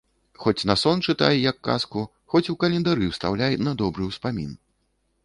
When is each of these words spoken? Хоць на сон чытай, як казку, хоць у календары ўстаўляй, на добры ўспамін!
Хоць 0.43 0.65
на 0.69 0.75
сон 0.83 1.01
чытай, 1.11 1.35
як 1.51 1.59
казку, 1.67 2.03
хоць 2.35 2.43
у 2.53 2.55
календары 2.63 3.11
ўстаўляй, 3.11 3.59
на 3.69 3.77
добры 3.83 4.09
ўспамін! 4.11 4.57